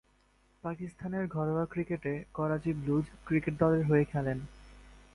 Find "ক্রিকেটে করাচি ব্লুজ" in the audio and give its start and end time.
1.65-3.05